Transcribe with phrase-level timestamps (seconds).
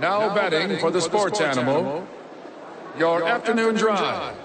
[0.00, 2.06] Now betting for the sports animal,
[2.96, 4.36] your afternoon drive.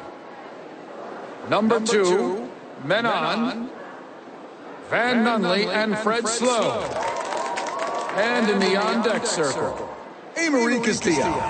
[1.50, 2.50] Number two,
[2.84, 3.70] men on,
[4.90, 6.82] Van Nunley and Fred Slow.
[8.16, 9.90] And in the on deck circle,
[10.38, 11.42] Amory Castillo.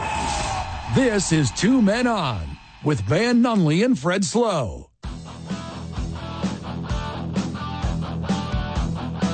[0.96, 4.90] This is Two Men On with Van Nunley and Fred Slow.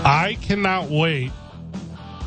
[0.05, 1.31] I cannot wait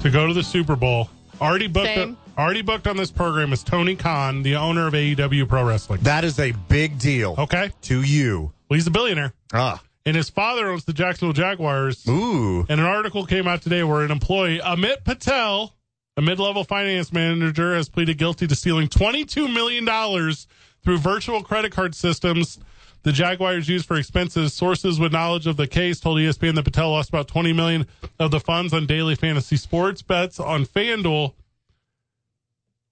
[0.02, 1.08] to go to the Super Bowl.
[1.42, 1.86] Already booked.
[1.86, 2.16] Same.
[2.38, 6.00] already booked on this program is Tony Khan, the owner of AEW Pro Wrestling.
[6.02, 8.52] That is a big deal Okay, to you.
[8.70, 9.82] well, he's a billionaire, Ah.
[10.06, 12.06] and his father owns the Jacksonville Jaguars.
[12.08, 12.60] Ooh.
[12.68, 15.74] And an article came out today where an employee, Amit Patel,
[16.16, 20.46] a mid-level finance manager, has pleaded guilty to stealing twenty-two million dollars
[20.84, 22.58] through virtual credit card systems
[23.02, 24.54] the Jaguars used for expenses.
[24.54, 27.86] Sources with knowledge of the case told ESPN that Patel lost about twenty million
[28.18, 31.34] of the funds on daily fantasy sports bets on FanDuel,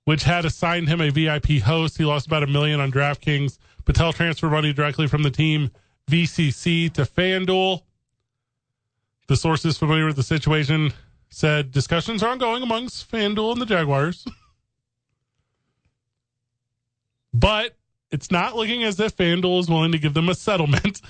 [0.05, 1.99] which had assigned him a VIP host.
[1.99, 3.59] He lost about a million on DraftKings.
[3.85, 5.71] Patel transferred money directly from the team
[6.11, 7.83] VCC to FanDuel.
[9.29, 10.93] The sources familiar with the situation
[11.29, 14.25] said discussions are ongoing amongst FanDuel and the Jaguars.
[17.35, 17.77] but
[18.11, 21.01] it's not looking as if FanDuel is willing to give them a settlement.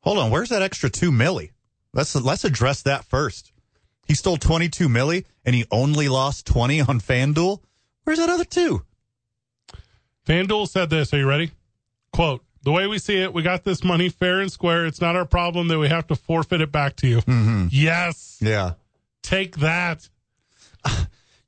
[0.00, 0.30] Hold on.
[0.30, 1.50] Where's that extra two milli?
[1.92, 3.52] Let's let's address that first.
[4.06, 7.60] He stole twenty two milli and he only lost twenty on FanDuel.
[8.04, 8.82] Where's that other two?
[10.26, 11.12] FanDuel said this.
[11.12, 11.50] Are you ready?
[12.12, 14.86] Quote, the way we see it, we got this money fair and square.
[14.86, 17.18] It's not our problem that we have to forfeit it back to you.
[17.18, 17.66] Mm-hmm.
[17.70, 18.38] Yes.
[18.40, 18.74] Yeah.
[19.22, 20.08] Take that.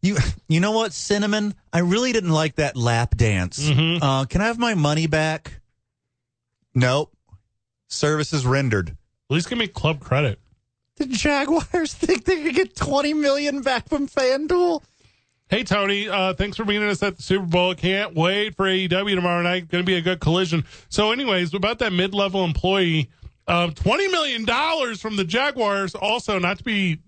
[0.04, 1.54] You you know what, Cinnamon?
[1.72, 3.70] I really didn't like that lap dance.
[3.70, 5.60] Uh, can I have my money back?
[6.74, 7.10] Nope.
[7.88, 8.90] Services rendered.
[8.90, 8.96] At
[9.30, 10.38] least give me club credit.
[10.96, 14.82] The Jaguars think they could get twenty million back from FanDuel.
[15.48, 17.74] Hey, Tony, uh, thanks for meeting us at the Super Bowl.
[17.74, 19.68] Can't wait for AEW tomorrow night.
[19.68, 20.64] Going to be a good collision.
[20.90, 23.10] So, anyways, about that mid level employee,
[23.46, 25.94] um, $20 million from the Jaguars.
[25.94, 26.98] Also, not to be,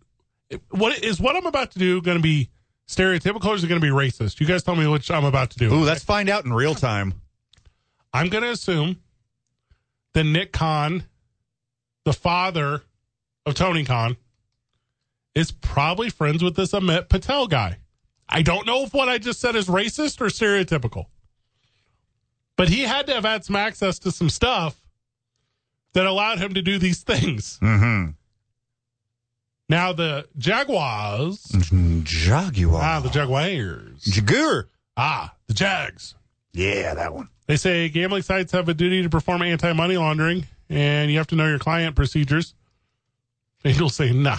[0.70, 2.50] what is what I'm about to do going to be
[2.86, 4.41] stereotypical or is it going to be racist?
[4.41, 5.72] You guys tell me which I'm about to do.
[5.72, 7.14] Ooh, let's find out in real time.
[8.12, 9.00] I'm going to assume
[10.14, 11.04] that Nick Khan,
[12.04, 12.82] the father
[13.44, 14.16] of Tony Khan,
[15.34, 17.78] is probably friends with this Amit Patel guy.
[18.28, 21.06] I don't know if what I just said is racist or stereotypical,
[22.56, 24.80] but he had to have had some access to some stuff
[25.92, 27.58] that allowed him to do these things.
[27.62, 28.10] Mm-hmm.
[29.69, 31.43] Now, the Jaguars,
[32.04, 32.82] Jaguar.
[32.82, 34.69] ah, the Jaguars, Jaguar.
[34.97, 36.15] ah, the Jags.
[36.53, 37.28] Yeah, that one.
[37.47, 41.27] They say gambling sites have a duty to perform anti money laundering, and you have
[41.28, 42.54] to know your client procedures.
[43.65, 44.37] FanDuel say no.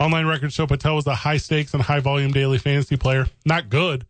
[0.00, 3.26] Online records show Patel was a high stakes and high volume daily fantasy player.
[3.44, 4.06] Not good.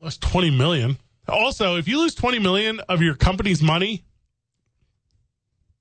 [0.00, 0.96] Lost twenty million.
[1.28, 4.04] Also, if you lose twenty million of your company's money,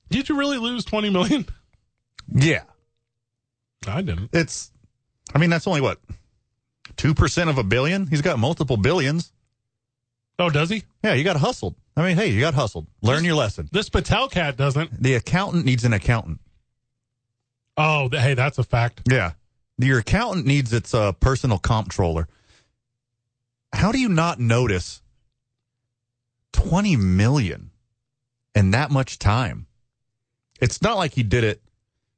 [0.10, 1.46] did you really lose twenty million?
[2.34, 2.64] Yeah.
[3.88, 4.30] I didn't.
[4.34, 4.72] It's,
[5.34, 6.00] I mean, that's only what,
[6.96, 8.08] 2% of a billion?
[8.08, 9.32] He's got multiple billions.
[10.40, 10.84] Oh, does he?
[11.04, 11.76] Yeah, you got hustled.
[11.96, 12.88] I mean, hey, you got hustled.
[13.02, 13.70] Learn your lesson.
[13.72, 15.02] This Patel cat doesn't.
[15.02, 16.40] The accountant needs an accountant.
[17.76, 19.02] Oh, hey, that's a fact.
[19.10, 19.34] Yeah.
[19.78, 22.28] Your accountant needs its uh, personal comptroller.
[23.74, 25.02] How do you not notice
[26.54, 27.72] 20 million
[28.56, 29.68] in that much time?
[30.60, 31.62] It's not like he did it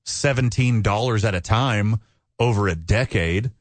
[0.06, 2.00] $17 at a time
[2.40, 3.46] over a decade.
[3.46, 3.52] That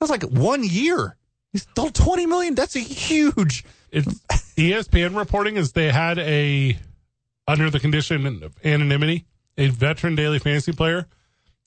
[0.00, 1.16] was like one year.
[1.52, 2.54] He stole 20 million.
[2.54, 3.64] That's a huge.
[3.90, 4.06] it's
[4.56, 6.78] ESPN reporting is they had a
[7.46, 9.24] under the condition of anonymity
[9.56, 11.06] a veteran daily fantasy player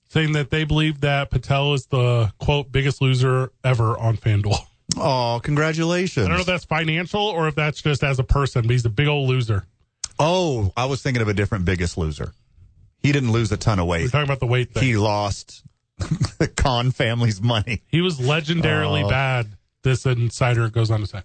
[0.08, 4.56] saying that they believe that Patel is the quote biggest loser ever on FanDuel.
[4.96, 6.26] Oh, congratulations.
[6.26, 8.84] I don't know if that's financial or if that's just as a person, but he's
[8.84, 9.64] a big old loser.
[10.18, 12.32] oh, I was thinking of a different biggest loser.
[13.02, 14.02] He didn't lose a ton of weight.
[14.04, 14.82] We're talking about the weight thing.
[14.82, 15.64] He He, lost
[16.38, 17.82] the Khan family's money.
[17.88, 19.08] He was legendarily Oh.
[19.08, 19.48] bad.
[19.82, 21.22] This insider goes on to say.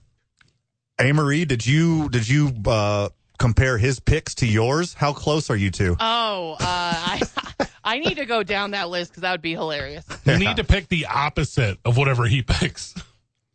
[1.00, 4.96] Amory, did you did you uh, compare his picks to yours?
[4.96, 5.96] How close are you two?
[6.00, 7.22] Oh, uh, I
[7.84, 10.06] I need to go down that list because that would be hilarious.
[10.26, 12.96] You need to pick the opposite of whatever he picks.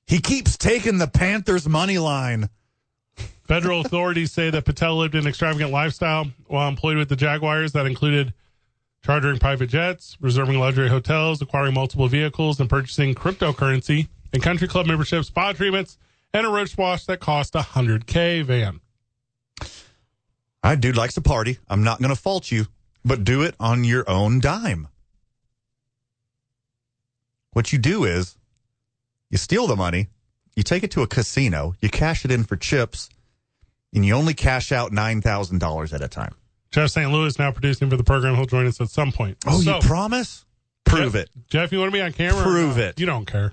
[0.06, 2.48] He keeps taking the Panthers money line.
[3.52, 7.84] Federal authorities say that Patel lived an extravagant lifestyle while employed with the Jaguars that
[7.84, 8.32] included
[9.04, 14.86] chartering private jets, reserving luxury hotels, acquiring multiple vehicles, and purchasing cryptocurrency and country club
[14.86, 15.98] memberships, spa treatments,
[16.32, 18.80] and a roach wash that cost a 100K van.
[20.62, 21.58] That dude likes to party.
[21.68, 22.68] I'm not going to fault you,
[23.04, 24.88] but do it on your own dime.
[27.52, 28.34] What you do is
[29.28, 30.08] you steal the money,
[30.56, 33.10] you take it to a casino, you cash it in for chips,
[33.94, 36.34] and you only cash out $9,000 at a time.
[36.70, 37.10] Jeff St.
[37.12, 38.34] Louis now producing for the program.
[38.34, 39.36] He'll join us at some point.
[39.46, 40.44] Oh, So, you promise?
[40.84, 41.30] Prove Jeff, it.
[41.48, 41.72] Jeff.
[41.72, 42.42] You want to be on camera?
[42.42, 42.98] Prove it.
[42.98, 43.52] You don't care.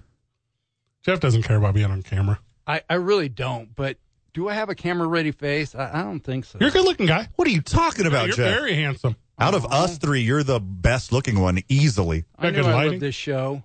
[1.03, 2.39] Jeff doesn't care about being on camera.
[2.65, 3.97] I, I really don't, but
[4.33, 5.75] do I have a camera ready face?
[5.75, 6.57] I, I don't think so.
[6.61, 7.27] You're a good looking guy.
[7.35, 8.53] What are you talking about, You're Jeff?
[8.53, 9.15] very handsome.
[9.37, 9.99] Out of us oh.
[9.99, 12.25] three, you're the best looking one easily.
[12.37, 12.91] I Got know good I lighting?
[12.93, 13.63] love this show.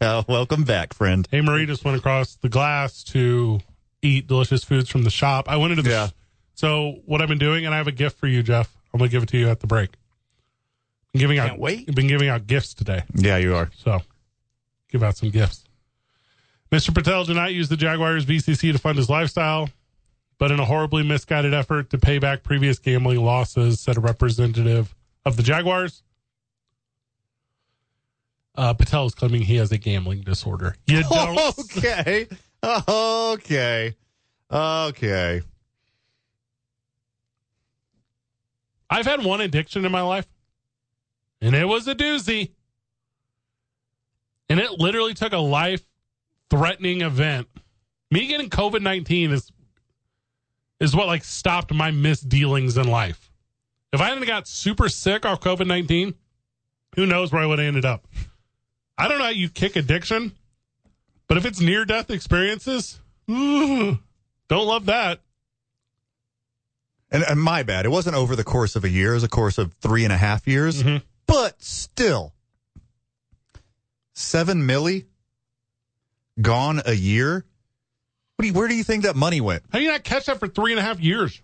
[0.28, 1.26] Welcome back, friend.
[1.30, 3.60] Hey, Marie just went across the glass to
[4.04, 5.48] eat delicious foods from the shop.
[5.48, 5.90] I went into the.
[5.90, 6.08] Yeah.
[6.54, 8.72] so what I've been doing, and I have a gift for you, Jeff.
[8.92, 9.90] I'm gonna give it to you at the break.
[11.14, 11.48] I'm giving out.
[11.48, 11.86] Can't wait.
[11.88, 13.70] I've been giving out gifts today, Yeah, you are.
[13.76, 14.00] so
[14.90, 15.64] give out some gifts.
[16.72, 16.92] Mr.
[16.94, 19.68] Patel did not use the Jaguars VCC to fund his lifestyle,
[20.38, 24.94] but in a horribly misguided effort to pay back previous gambling losses, said a representative
[25.24, 26.02] of the Jaguars.
[28.56, 30.76] Uh, Patel is claiming he has a gambling disorder.
[30.86, 31.38] You don't.
[31.76, 32.28] Okay.
[32.88, 33.94] Okay.
[34.50, 35.42] Okay.
[38.88, 40.26] I've had one addiction in my life,
[41.40, 42.52] and it was a doozy.
[44.48, 45.82] And it literally took a life
[46.50, 47.48] threatening event.
[48.10, 49.50] Me getting COVID 19 is
[50.80, 53.30] is what like stopped my misdealings in life.
[53.92, 56.14] If I hadn't got super sick off COVID 19,
[56.96, 58.06] who knows where I would have ended up.
[58.96, 60.32] I don't know how you kick addiction,
[61.28, 63.00] but if it's near death experiences,
[63.30, 63.98] ooh,
[64.48, 65.20] don't love that.
[67.10, 67.86] And, and my bad.
[67.86, 69.12] It wasn't over the course of a year.
[69.12, 70.82] It was a course of three and a half years.
[70.82, 71.02] Mhm.
[71.26, 72.32] But still,
[74.14, 75.06] seven milli
[76.40, 77.44] gone a year.
[78.36, 79.62] What do you, where do you think that money went?
[79.70, 81.40] How do you not catch that for three and a half years?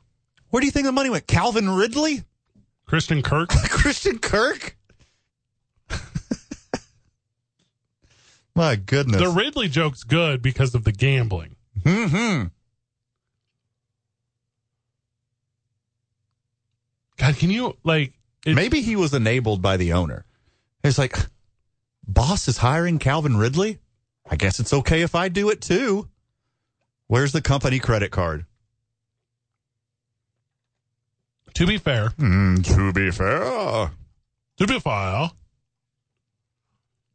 [0.51, 1.27] Where do you think the money went?
[1.29, 2.25] Calvin Ridley?
[2.87, 3.49] Christian Kirk.
[3.71, 4.77] Christian Kirk?
[8.55, 9.21] My goodness.
[9.21, 11.57] The Ridley joke's good because of the gambling.
[11.87, 12.45] hmm
[17.17, 18.15] God, can you like?
[18.47, 20.25] Maybe he was enabled by the owner.
[20.83, 21.17] It's like,
[22.07, 23.79] boss is hiring Calvin Ridley.
[24.29, 26.09] I guess it's okay if I do it too.
[27.09, 28.47] Where's the company credit card?
[31.55, 33.91] to be fair, Mm, to be fair.
[34.57, 35.31] to be fair,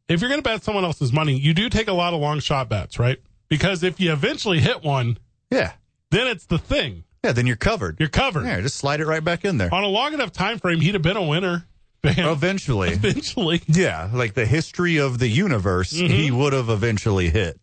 [0.08, 2.40] if you're going to bet someone else's money, you do take a lot of long
[2.40, 3.18] shot bets, right?
[3.48, 5.18] Because if you eventually hit one,
[5.50, 5.72] Yeah.
[6.10, 7.04] then it's the thing.
[7.24, 7.96] Yeah, then you're covered.
[7.98, 8.44] You're covered.
[8.44, 9.72] Yeah, just slide it right back in there.
[9.74, 11.66] On a long enough time frame, he'd have been a winner.
[12.04, 12.90] Eventually.
[12.92, 13.62] eventually.
[13.66, 16.12] Yeah, like the history of the universe, mm-hmm.
[16.12, 17.58] he would have eventually hit.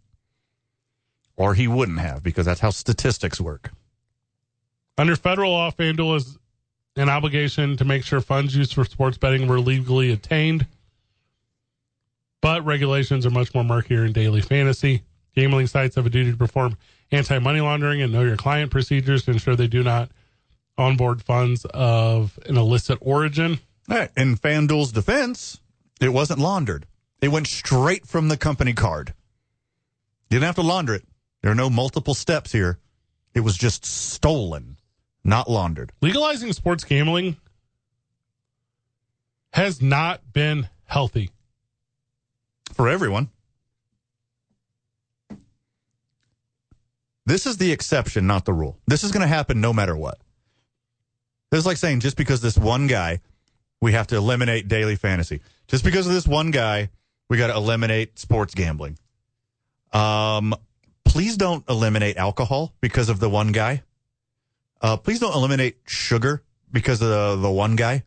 [1.38, 3.72] Or he wouldn't have, because that's how statistics work.
[4.98, 6.38] Under federal law, FanDuel is
[6.96, 10.68] an obligation to make sure funds used for sports betting were legally obtained.
[12.44, 15.04] But regulations are much more murkier in daily fantasy.
[15.34, 16.78] Gambling sites have a duty to perform
[17.10, 20.12] anti money laundering and know your client procedures to ensure they do not
[20.78, 23.62] onboard funds of an illicit origin.
[23.90, 24.10] All right.
[24.18, 25.62] In FanDuel's defense,
[26.02, 26.86] it wasn't laundered.
[27.22, 29.14] It went straight from the company card.
[30.30, 31.06] You didn't have to launder it.
[31.42, 32.78] There are no multiple steps here.
[33.34, 34.76] It was just stolen,
[35.24, 35.94] not laundered.
[36.02, 37.38] Legalizing sports gambling
[39.54, 41.30] has not been healthy.
[42.74, 43.30] For everyone.
[47.26, 48.78] This is the exception, not the rule.
[48.88, 50.20] This is going to happen no matter what.
[51.52, 53.22] This is like saying just because this one guy,
[53.82, 55.42] we have to eliminate daily fantasy.
[55.68, 56.90] Just because of this one guy,
[57.30, 58.98] we got to eliminate sports gambling.
[59.94, 60.54] Um,
[61.06, 63.84] please don't eliminate alcohol because of the one guy.
[64.82, 68.04] Uh, please don't eliminate sugar because of the, the one guy.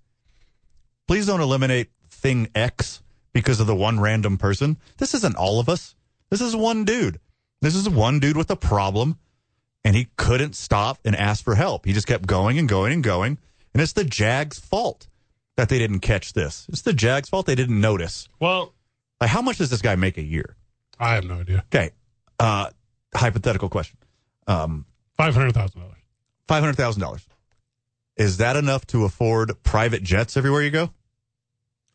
[1.06, 3.00] Please don't eliminate thing X
[3.36, 4.78] because of the one random person.
[4.96, 5.94] This isn't all of us.
[6.30, 7.20] This is one dude.
[7.60, 9.18] This is one dude with a problem,
[9.84, 11.84] and he couldn't stop and ask for help.
[11.84, 13.36] He just kept going and going and going.
[13.74, 15.08] And it's the Jags' fault
[15.58, 16.64] that they didn't catch this.
[16.70, 18.26] It's the Jags' fault they didn't notice.
[18.40, 18.72] Well,
[19.20, 20.56] Like, how much does this guy make a year?
[20.98, 21.62] I have no idea.
[21.74, 21.90] Okay.
[22.40, 22.70] Uh,
[23.14, 23.98] hypothetical question.
[24.46, 24.86] Um,
[25.18, 25.72] $500,000.
[26.48, 27.26] $500,000.
[28.16, 30.90] Is that enough to afford private jets everywhere you go?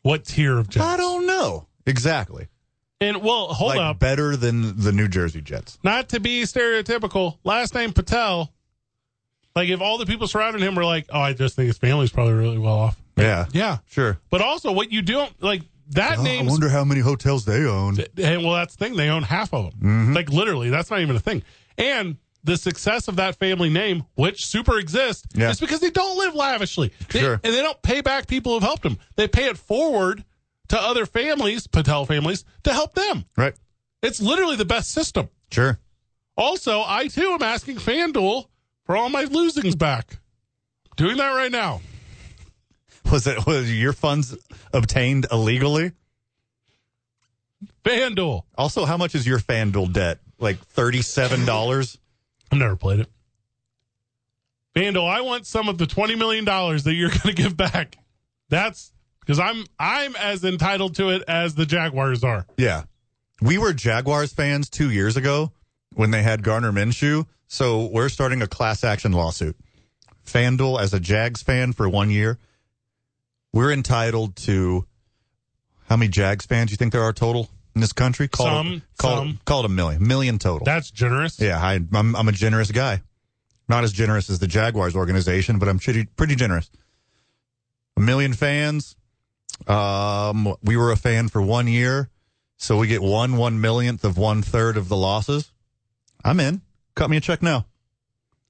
[0.02, 0.84] What tier of jets?
[0.84, 1.66] I don't know.
[1.86, 2.48] Exactly.
[3.00, 3.98] And well, hold like up.
[3.98, 5.78] better than the New Jersey Jets.
[5.82, 8.52] Not to be stereotypical, last name Patel.
[9.56, 12.10] Like if all the people surrounding him were like, "Oh, I just think his family's
[12.10, 13.46] probably really well off." Yeah.
[13.52, 14.18] Yeah, Sure.
[14.30, 17.98] but also what you don't like that Oh, I wonder how many hotels they own.
[18.16, 18.96] and well, that's the thing.
[18.96, 19.80] They own half of them.
[19.80, 20.12] Mm-hmm.
[20.14, 21.42] Like literally, that's not even a thing.
[21.76, 25.50] And the success of that family name, which super exists, Yeah.
[25.50, 26.92] is because they don't live lavishly.
[27.10, 27.34] They- Sure.
[27.34, 28.98] and they don't pay back people who've helped them.
[29.16, 30.24] They pay it forward
[30.68, 33.26] to other families, Patel families, to help them.
[33.36, 33.54] Right.
[34.02, 35.28] It's literally the best system.
[35.50, 35.78] Sure.
[36.36, 38.46] Also, I too am asking FanDuel
[38.86, 40.18] for all my losings back.
[40.96, 41.80] Doing that right now.
[43.10, 44.34] Was it was your funds
[44.72, 45.92] obtained illegally?
[47.84, 48.42] FanDuel.
[48.56, 50.18] Also, how much is your FanDuel debt?
[50.38, 51.98] Like thirty-seven dollars.
[52.52, 53.08] I've never played it.
[54.76, 57.96] FanDuel, I want some of the twenty million dollars that you're going to give back.
[58.50, 62.46] That's because I'm I'm as entitled to it as the Jaguars are.
[62.56, 62.84] Yeah,
[63.40, 65.52] we were Jaguars fans two years ago
[65.94, 67.26] when they had Gardner Minshew.
[67.48, 69.56] So we're starting a class action lawsuit.
[70.26, 72.38] FanDuel, as a Jags fan for one year,
[73.52, 74.86] we're entitled to
[75.88, 78.28] how many Jags fans do you think there are total in this country?
[78.28, 79.28] Call Some, it, call some.
[79.30, 80.64] It, call it a million, million total.
[80.64, 81.40] That's generous.
[81.40, 83.02] yeah, I, I'm I'm a generous guy.
[83.68, 86.70] Not as generous as the Jaguars organization, but I'm pretty pretty generous.
[87.96, 88.96] A million fans.
[89.66, 92.10] Um, we were a fan for one year,
[92.56, 95.52] so we get one one millionth of one third of the losses.
[96.24, 96.62] I'm in.
[96.94, 97.66] Cut me a check now.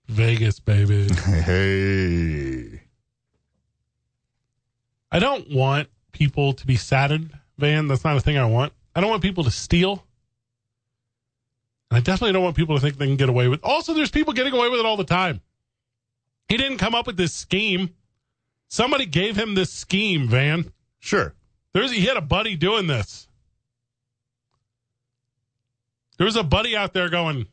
[0.09, 1.09] Vegas, baby.
[1.25, 2.81] Hey,
[5.11, 7.89] I don't want people to be saddened, Van.
[7.89, 8.73] That's not a thing I want.
[8.95, 10.05] I don't want people to steal.
[11.91, 13.61] And I definitely don't want people to think they can get away with.
[13.63, 15.41] Also, there's people getting away with it all the time.
[16.49, 17.95] He didn't come up with this scheme.
[18.69, 20.73] Somebody gave him this scheme, Van.
[20.99, 21.35] sure.
[21.73, 23.27] There's he had a buddy doing this.
[26.19, 27.47] There was a buddy out there going,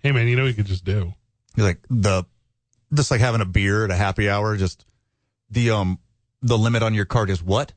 [0.00, 1.12] "Hey man, you know what you could just do."
[1.56, 2.24] You're like the
[2.92, 4.56] just like having a beer at a happy hour.
[4.56, 4.86] Just
[5.50, 5.98] the um
[6.40, 7.72] the limit on your card is what?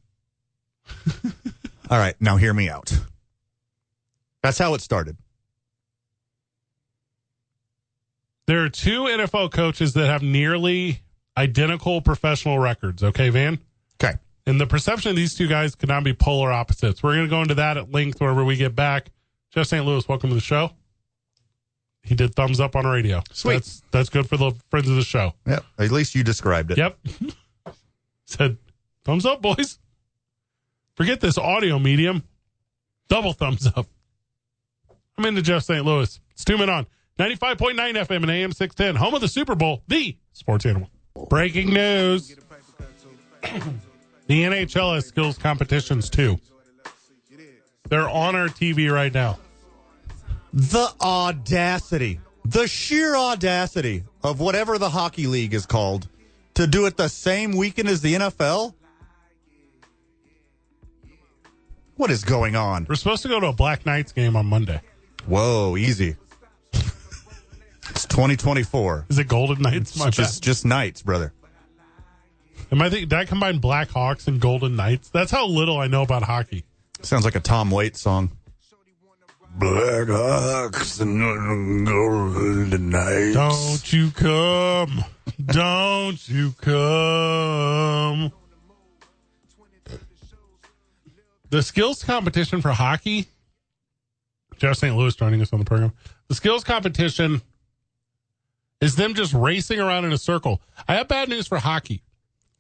[1.89, 2.93] All right, now hear me out.
[4.43, 5.17] That's how it started.
[8.45, 11.01] There are two NFL coaches that have nearly
[11.37, 13.03] identical professional records.
[13.03, 13.59] Okay, Van.
[14.01, 14.17] Okay.
[14.45, 17.03] And the perception of these two guys could not be polar opposites.
[17.03, 19.11] We're going to go into that at length wherever we get back.
[19.51, 19.85] Jeff St.
[19.85, 20.71] Louis, welcome to the show.
[22.03, 23.21] He did thumbs up on radio.
[23.33, 23.55] Sweet.
[23.55, 25.33] That's that's good for the friends of the show.
[25.45, 25.65] Yep.
[25.77, 26.77] At least you described it.
[26.77, 26.97] Yep.
[28.25, 28.57] Said
[29.03, 29.79] thumbs up, boys.
[30.97, 32.23] Forget this audio medium.
[33.07, 33.85] Double thumbs up.
[35.15, 35.85] I'm into Jeff St.
[35.85, 36.19] Louis.
[36.31, 36.87] It's two men on
[37.19, 40.89] 95.9 FM and AM 610, home of the Super Bowl, the sports animal.
[41.29, 42.35] Breaking news.
[43.41, 46.39] the NHL has skills competitions too.
[47.89, 49.37] They're on our TV right now.
[50.51, 56.07] The audacity, the sheer audacity of whatever the hockey league is called
[56.55, 58.73] to do it the same weekend as the NFL.
[61.97, 62.85] What is going on?
[62.87, 64.81] We're supposed to go to a Black Knights game on Monday.
[65.25, 66.15] Whoa, easy.
[66.71, 69.07] it's 2024.
[69.09, 69.97] Is it Golden Knights?
[69.97, 70.45] My just bad.
[70.45, 71.33] just nights, brother.
[72.71, 75.09] Am I think did I combine Black Hawks and Golden Knights?
[75.09, 76.65] That's how little I know about hockey.
[77.01, 78.31] Sounds like a Tom Waits song.
[79.55, 83.33] Black Hawks and golden Knights.
[83.33, 85.03] Don't you come.
[85.43, 88.31] Don't you come.
[91.49, 93.27] The skills competition for hockey.
[94.57, 94.95] Jeff St.
[94.95, 95.93] Louis joining us on the program.
[96.27, 97.41] The skills competition
[98.81, 100.61] is them just racing around in a circle.
[100.87, 102.01] I have bad news for hockey.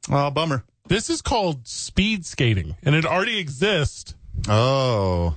[0.09, 0.63] Oh, bummer.
[0.87, 4.15] This is called speed skating, and it already exists.
[4.47, 5.35] Oh.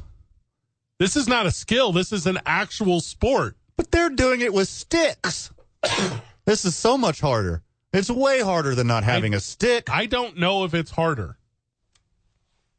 [0.98, 1.92] This is not a skill.
[1.92, 3.56] This is an actual sport.
[3.76, 5.50] But they're doing it with sticks.
[6.44, 7.62] this is so much harder.
[7.92, 9.90] It's way harder than not having a stick.
[9.90, 11.36] I don't know if it's harder.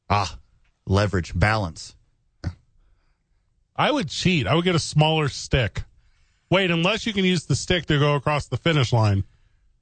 [0.10, 0.38] Ah,
[0.92, 1.96] leverage, balance.
[3.76, 4.46] I would cheat.
[4.46, 5.84] I would get a smaller stick.
[6.50, 9.24] Wait, unless you can use the stick to go across the finish line.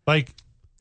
[0.07, 0.33] Like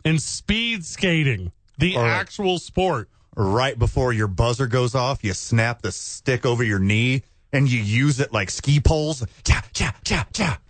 [0.05, 2.09] in speed skating, the right.
[2.09, 3.09] actual sport.
[3.37, 7.81] Right before your buzzer goes off, you snap the stick over your knee and you
[7.81, 9.25] use it like ski poles.
[9.45, 10.61] Cha, cha, cha, cha.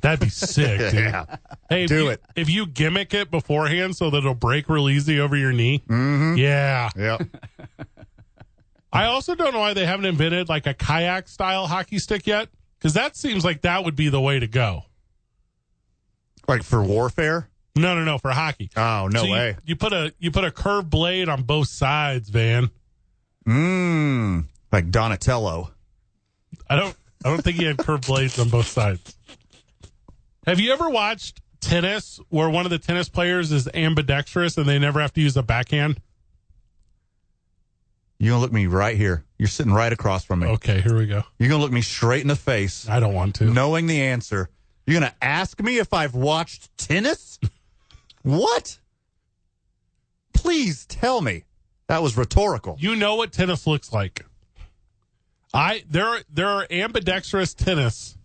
[0.00, 0.94] That'd be sick, dude.
[0.94, 1.24] Yeah.
[1.68, 2.22] Hey, if Do you- it.
[2.36, 5.82] If you gimmick it beforehand so that it'll break real easy over your knee.
[5.88, 6.36] Mm-hmm.
[6.38, 6.90] Yeah.
[6.96, 7.22] Yep.
[8.94, 12.48] I also don't know why they haven't invented like a kayak style hockey stick yet.
[12.78, 14.84] Because that seems like that would be the way to go.
[16.46, 17.48] like for warfare?
[17.76, 18.70] No, no, no, for hockey.
[18.76, 19.56] Oh, no So you- way.
[19.64, 22.70] You, put a you put a curved blade on both sides, Van.
[23.46, 24.44] Mmm.
[24.72, 25.70] Like Donatello.
[26.68, 29.16] I don't I don't think he had curved blades on both sides.
[30.46, 34.78] Have you ever watched tennis where one of the tennis players is ambidextrous and they
[34.78, 36.00] never have to use a backhand?
[38.18, 39.24] You're going to look me right here.
[39.38, 40.46] You're sitting right across from me.
[40.46, 41.22] Okay, here we go.
[41.38, 43.44] You're going to look me straight in the face, I don't want to.
[43.44, 44.48] knowing the answer.
[44.86, 47.38] You're going to ask me if I've watched tennis?
[48.22, 48.78] what?
[50.32, 51.44] Please tell me.
[51.88, 52.76] That was rhetorical.
[52.78, 54.24] You know what tennis looks like.
[55.52, 58.16] I there are there are ambidextrous tennis,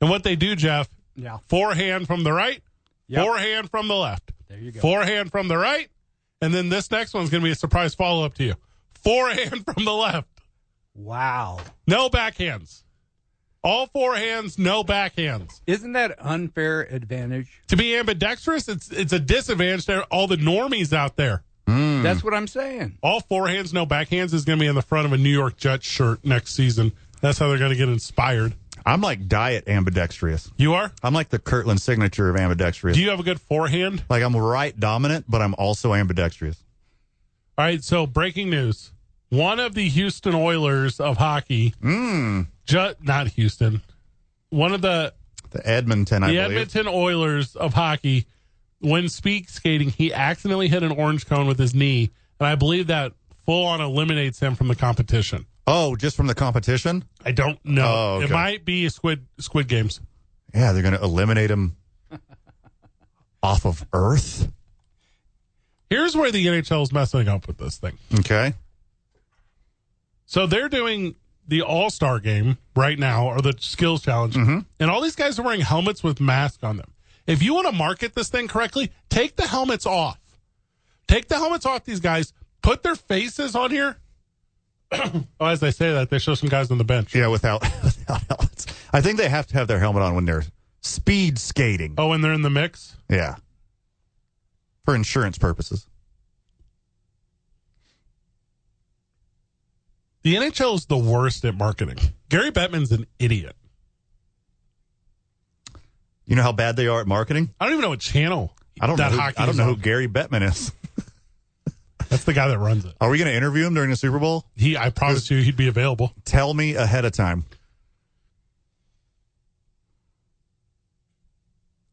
[0.00, 1.38] and what they do, Jeff, Yeah.
[1.48, 2.62] forehand from the right,
[3.08, 3.24] Yep.
[3.24, 4.80] forehand from the left, There you go.
[4.80, 5.88] forehand from the right,
[6.40, 8.54] and then this next one's going to be a surprise follow up to you.
[9.02, 10.28] Forehand from the left,
[10.94, 11.60] Wow.
[11.86, 12.82] no backhands.
[13.62, 15.60] All forehands, no backhands.
[15.66, 17.60] Isn't that unfair advantage?
[17.68, 21.42] To be ambidextrous, it's it's a disadvantage to all the normies out there.
[21.66, 22.02] Hmm.
[22.02, 22.96] That's what I'm saying.
[23.02, 25.58] All forehands, no backhands is going to be on the front of a New York
[25.58, 26.92] Jets shirt next season.
[27.20, 28.54] That's how they're going to get inspired.
[28.86, 30.50] I'm like diet ambidextrous.
[30.56, 30.90] You are?
[31.02, 32.96] I'm like the Kirkland signature of ambidextrous.
[32.96, 34.02] Do you have a good forehand?
[34.08, 36.56] like I'm right dominant, but I'm also ambidextrous.
[37.60, 38.90] All right, so breaking news.
[39.28, 42.46] One of the Houston Oilers of hockey, Mm.
[42.64, 43.82] ju- not Houston,
[44.48, 45.12] one of the,
[45.50, 46.50] The Edmonton, I the believe.
[46.52, 48.24] Edmonton Oilers of hockey,
[48.78, 52.08] when speed skating, he accidentally hit an orange cone with his knee,
[52.40, 53.12] and I believe that
[53.44, 55.44] full on eliminates him from the competition.
[55.66, 57.04] Oh, just from the competition?
[57.26, 57.84] I don't know.
[57.84, 58.24] Oh, okay.
[58.24, 60.00] It might be Squid Squid Games.
[60.54, 61.76] Yeah, they're going to eliminate him
[63.42, 64.50] off of Earth.
[65.90, 67.98] Here's where the NHL is messing up with this thing.
[68.20, 68.54] Okay.
[70.24, 71.16] So they're doing
[71.48, 74.58] the All Star game right now, or the Skills Challenge, mm-hmm.
[74.78, 76.92] and all these guys are wearing helmets with masks on them.
[77.26, 80.18] If you want to market this thing correctly, take the helmets off.
[81.08, 82.32] Take the helmets off these guys.
[82.62, 83.96] Put their faces on here.
[84.92, 87.14] oh, as they say that, they show some guys on the bench.
[87.14, 88.66] Yeah, without, without helmets.
[88.92, 90.44] I think they have to have their helmet on when they're
[90.82, 91.94] speed skating.
[91.98, 92.96] Oh, and they're in the mix.
[93.08, 93.36] Yeah.
[94.84, 95.86] For insurance purposes.
[100.22, 101.98] The NHL is the worst at marketing.
[102.28, 103.56] Gary Bettman's an idiot.
[106.26, 107.54] You know how bad they are at marketing?
[107.58, 109.04] I don't even know what channel I don't know.
[109.04, 109.76] Who, I don't know who.
[109.76, 110.72] Gary Bettman is.
[112.08, 112.94] That's the guy that runs it.
[113.00, 114.46] Are we going to interview him during the Super Bowl?
[114.56, 116.12] He, I promise you, he'd be available.
[116.24, 117.44] Tell me ahead of time.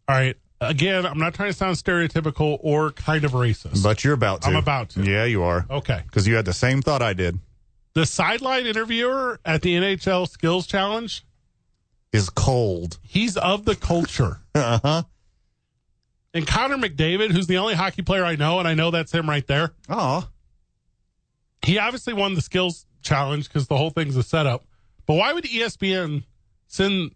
[0.08, 0.38] All right.
[0.60, 3.84] Again, I'm not trying to sound stereotypical or kind of racist.
[3.84, 4.48] But you're about to.
[4.50, 5.04] I'm about to.
[5.04, 5.66] Yeah, you are.
[5.70, 6.02] okay.
[6.06, 7.38] Because you had the same thought I did.
[7.94, 11.24] The sideline interviewer at the NHL Skills Challenge,
[12.12, 13.00] Is cold.
[13.04, 14.40] he's of the culture.
[14.56, 15.04] Uh huh.
[16.34, 19.30] and Connor McDavid, who's the only hockey player I know, and I know that's him
[19.30, 20.28] right there, Oh,
[21.64, 24.66] he obviously won the Skills Challenge because the whole thing's a setup.
[25.06, 26.24] But why would ESPN
[26.68, 27.12] send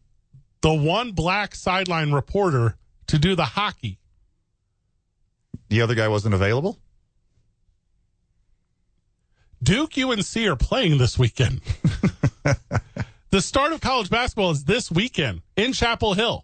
[0.61, 2.75] the one black sideline reporter
[3.11, 3.97] to do the hockey?
[5.67, 6.77] the other guy wasn't available.
[9.63, 11.61] Duke UNC are playing this weekend.
[13.29, 16.43] the start of college basketball is this weekend in Chapel Hill.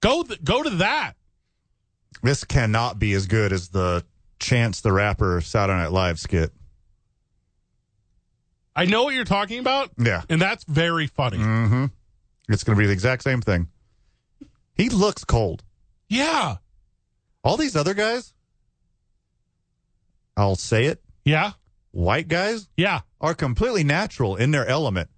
[0.00, 1.14] Go th- go to that.
[2.22, 4.04] This cannot be as good as the
[4.38, 6.50] Chance the Rapper Saturday Night Live skit.
[8.74, 10.22] I know what you're talking about, Yeah.
[10.30, 11.36] and that's very funny.
[11.38, 11.84] Mm-hmm.
[12.48, 13.68] It's going to be the exact same thing.
[14.74, 15.62] He looks cold.
[16.08, 16.56] Yeah,
[17.44, 18.34] All these other guys,
[20.36, 21.52] I'll say it, yeah,
[21.90, 23.00] white guys yeah.
[23.20, 25.08] are completely natural in their element.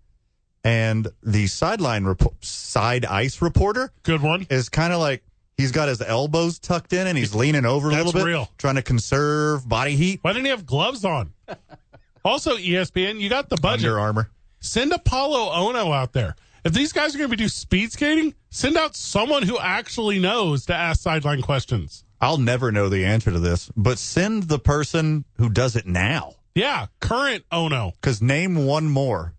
[0.62, 4.46] And the sideline repo- side ice reporter Good one.
[4.50, 5.22] is kind of like
[5.58, 8.50] he's got his elbows tucked in and he's leaning over a That's little bit, real.
[8.56, 10.20] trying to conserve body heat.
[10.22, 11.32] Why didn't he have gloves on?
[12.24, 13.86] also, ESPN, you got the budget.
[13.90, 14.30] Under Armour.
[14.60, 16.34] Send Apolo Ohno out there.
[16.64, 20.18] If these guys are going to be do speed skating, send out someone who actually
[20.18, 22.04] knows to ask sideline questions.
[22.22, 26.36] I'll never know the answer to this, but send the person who does it now.
[26.54, 27.92] Yeah, current Ohno.
[27.92, 29.34] Because name one more.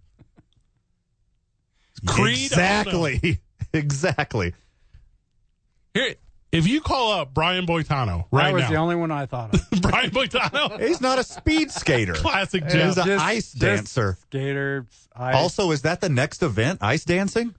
[2.06, 3.42] Creed Exactly.
[3.74, 4.54] exactly.
[5.96, 6.16] Here,
[6.58, 9.54] if you call up Brian Boitano right That was now, the only one I thought
[9.54, 9.62] of.
[9.82, 12.14] Brian Boitano, He's not a speed skater.
[12.14, 14.18] classic He's an Just- ice dancer.
[14.22, 14.86] Skater.
[15.16, 16.80] I, Also, is that the next event?
[16.82, 17.56] Ice dancing?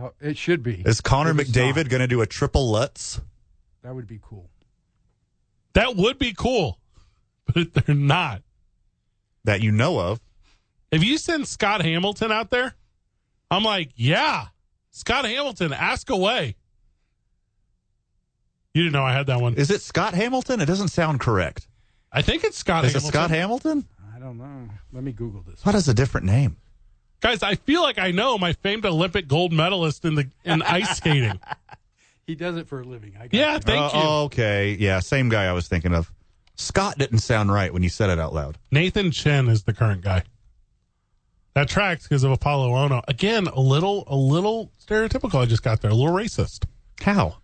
[0.00, 0.82] oh, it should be.
[0.86, 3.20] Is Connor If McDavid going to do a triple Lutz?
[3.82, 4.48] That would be cool.
[5.74, 6.78] That would be cool,
[7.52, 8.42] but they're not.
[9.44, 10.20] that you know of?
[10.90, 12.74] If you send Scott Hamilton out there,
[13.50, 14.46] I'm like, yeah,
[14.90, 16.56] Scott Hamilton, ask away.
[18.78, 19.54] You didn't know I had that one.
[19.54, 20.60] Is it Scott Hamilton?
[20.60, 21.66] It doesn't sound correct.
[22.12, 23.08] I think it's Scott Is Hamilton.
[23.08, 23.84] it Scott Hamilton?
[24.14, 24.68] I don't know.
[24.92, 25.64] Let me Google this.
[25.64, 26.56] What is a different name?
[27.20, 30.96] Guys, I feel like I know my famed Olympic gold medalist in the in ice
[30.96, 31.40] skating.
[32.26, 33.14] He does it for a living.
[33.18, 33.60] I got Yeah, you.
[33.60, 34.04] thank Uh, you.
[34.26, 34.76] Okay.
[34.78, 36.12] Yeah, same guy I was thinking of.
[36.56, 38.58] Scott didn't sound right when you said it out loud.
[38.70, 40.24] Nathan Chen is the current guy.
[41.54, 43.02] That tracks because of Apolo Ohno.
[43.08, 46.66] Again, a little a little stereotypical I just got there, a little racist.
[47.00, 47.38] How?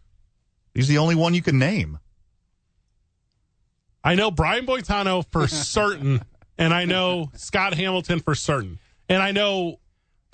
[0.74, 1.98] He's the only one you can name.
[4.02, 6.22] I know Brian Boitano for certain,
[6.58, 9.80] and I know Scott Hamilton for certain, and I know,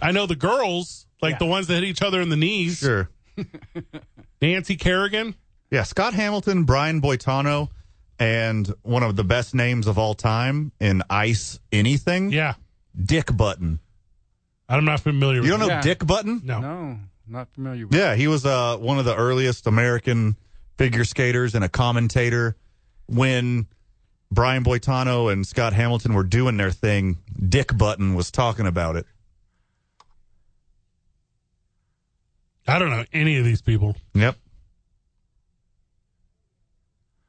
[0.03, 1.39] I know the girls like Yeah.
[1.39, 2.79] the ones that hit each other in the knees.
[2.79, 3.09] Sure.
[4.43, 5.35] Nancy Kerrigan.
[5.71, 7.69] Yeah, Scott Hamilton, Brian Boitano,
[8.19, 12.55] and one of the best names of all time in ice anything, Yeah,
[13.01, 13.79] Dick Button.
[14.69, 15.41] I'm not familiar.
[15.41, 15.81] with You don't know Yeah.
[15.83, 16.41] Dick Button?
[16.45, 16.61] No.
[16.61, 16.99] No,
[17.31, 20.37] not familiar with Yeah, he was uh, one of the earliest American
[20.79, 22.57] figure skaters and a commentator.
[23.07, 23.67] When
[24.31, 29.07] Brian Boitano and Scott Hamilton were doing their thing, Dick Button was talking about it.
[32.69, 33.97] I don't know any of these people.
[34.15, 34.37] Yep.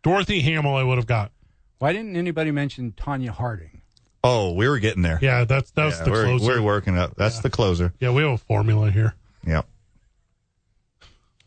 [0.04, 1.32] Dorothy Hamill, I would have got.
[1.80, 3.82] Why didn't anybody mention Tonya Harding?
[4.24, 5.18] Oh, we were getting there.
[5.22, 6.46] Yeah, that's that's Yeah, the we're, closer.
[6.46, 7.16] we're working up.
[7.18, 7.94] That's the closer.
[8.00, 9.16] yeah, we have a formula here.
[9.48, 9.66] Yep.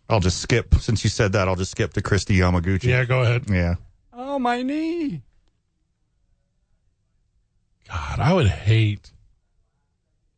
[0.08, 1.48] I'll just skip since you said that.
[1.48, 2.84] I'll just skip to Kristi Yamaguchi.
[2.84, 3.48] Yeah, go ahead.
[3.48, 3.76] Yeah.
[4.12, 5.22] Oh, my knee.
[7.88, 9.10] God, I would hate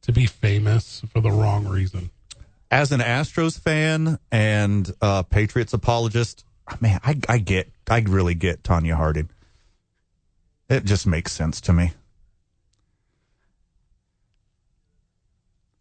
[0.02, 2.10] to be famous for the wrong reason.
[2.70, 6.44] As an Astros fan and uh, Patriots apologist,
[6.80, 9.30] man, I, I get, I really get Tonya Harding.
[10.68, 11.92] It just makes sense to me.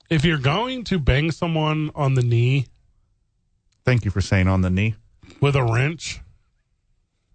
[0.10, 2.68] If you're going to bang someone on the knee
[3.86, 4.96] Thank you for saying on the knee.
[5.42, 6.22] with a wrench,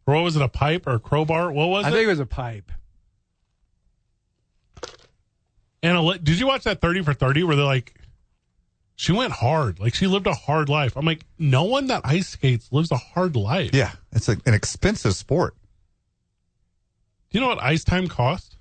[0.07, 1.53] or what was it, a pipe or a crowbar?
[1.53, 1.93] What was I it?
[1.93, 2.73] I think it was a pipe.
[5.83, 7.95] and a, li- did you watch that 30 for 30 where they're like,
[8.97, 9.81] she went hard.
[9.81, 10.95] Like she lived a hard life.
[10.97, 13.71] I'm like, no one that ice skates lives a hard life.
[13.73, 15.55] Yeah, it's a, an expensive sport.
[17.31, 18.57] Do you know what ice time cost?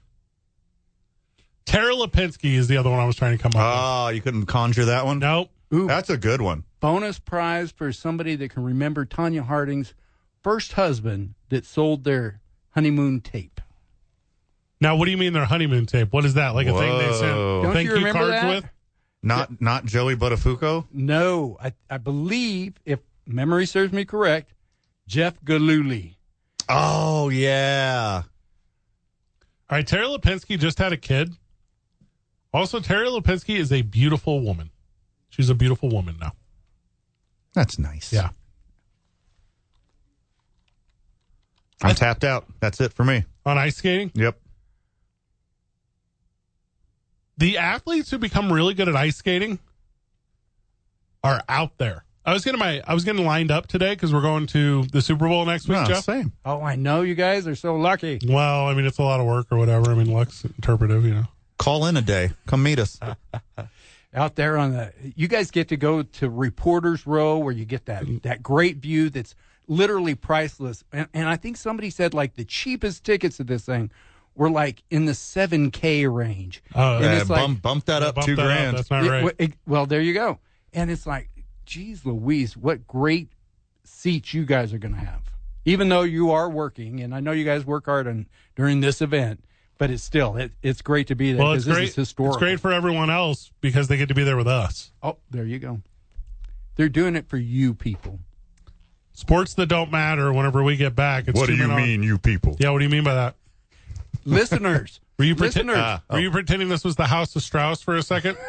[1.65, 4.45] Tara Lipinski is the other one I was trying to come up Oh, you couldn't
[4.45, 5.17] conjure that one?
[5.17, 5.23] with.
[5.23, 5.49] Nope.
[5.73, 6.63] Ooh, That's a good one.
[6.79, 9.93] Bonus prize for somebody that can remember Tonya Harding's
[10.41, 13.59] first husband that sold their honeymoon tape.
[14.81, 16.13] Now, what do you mean their honeymoon tape?
[16.13, 16.49] What is that?
[16.55, 18.47] Like a thing they sent Don't thank you you, cards that?
[18.49, 18.65] with?
[19.21, 20.85] Not not Joey Buttafuoco?
[20.93, 24.53] No, I, I believe, if memory serves me correct,
[25.07, 26.17] Jeff Gillooly.
[26.69, 28.23] Oh yeah.
[29.69, 31.33] All right, Terry Lipinski just had a kid.
[32.53, 34.71] Also, Terry Lipinski is a beautiful woman.
[35.29, 36.31] She's a beautiful woman now.
[37.53, 38.11] That's nice.
[38.13, 38.29] Yeah.
[41.81, 42.45] I'm tapped out.
[42.59, 43.23] That's it for me.
[43.45, 44.37] On ice skating, Yep.
[47.37, 49.59] the athletes who become really good at ice skating
[51.23, 52.03] are out there.
[52.25, 55.01] I was getting my I was getting lined up today because we're going to the
[55.01, 56.03] Super Bowl next week, No, Jeff.
[56.03, 56.33] same.
[56.45, 58.19] Oh, I know you guys are so lucky.
[58.27, 59.91] Well, I mean it's a lot of work or whatever.
[59.91, 61.23] I mean luck's interpretive, you know.
[61.57, 62.31] Call in a day.
[62.45, 62.99] Come meet us.
[64.13, 67.85] Out there on the, you guys get to go to Reporters Row where you get
[67.85, 69.35] that that great view that's
[69.67, 70.83] literally priceless.
[70.91, 73.91] And, and I think somebody said like the cheapest tickets to this thing
[74.33, 76.63] were like in the seven k range.
[76.73, 78.47] Oh, And Uh, it's like- bump, bump that up Bump two that up.
[78.47, 78.77] grand.
[78.77, 79.17] That's not right.
[79.21, 80.39] w- it- well, there you go.
[80.73, 81.29] And it's like,
[81.67, 83.29] geez, Louise, what great
[83.83, 85.21] seats you guys are going to have.
[85.65, 89.01] Even though you are working, and I know you guys work hard on during this
[89.03, 89.43] event,
[89.79, 91.89] but it's still it, it's great to be there well, because it's this great.
[91.89, 92.35] is historical.
[92.35, 94.91] It's great for everyone else because they get to be there with us.
[95.01, 95.81] Oh, there you go.
[96.75, 98.19] They're doing it for you people.
[99.13, 100.31] Sports that don't matter.
[100.31, 102.55] Whenever we get back, it's what do you men on- mean, you people?
[102.59, 103.35] Yeah, what do you mean by that?
[104.23, 105.83] Listeners, Were you pretend- listeners.
[105.83, 106.03] Ah.
[106.11, 108.37] Were you pretending this was the House of Strauss for a second?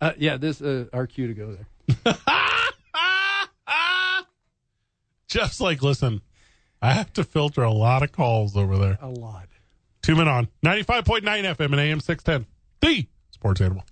[0.00, 1.56] Uh, yeah, this uh, our cue to go
[2.04, 2.14] there.
[5.28, 6.20] Just like, listen,
[6.82, 8.98] I have to filter a lot of calls over there.
[9.00, 9.46] A lot.
[10.04, 12.46] Two men on 95.9 FM and AM 610.
[12.82, 13.86] The sports animal.